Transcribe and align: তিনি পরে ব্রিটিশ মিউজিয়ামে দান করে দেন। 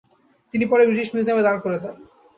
তিনি 0.53 0.65
পরে 0.65 0.83
ব্রিটিশ 0.87 1.07
মিউজিয়ামে 1.13 1.45
দান 1.47 1.57
করে 1.63 1.77
দেন। 1.83 1.95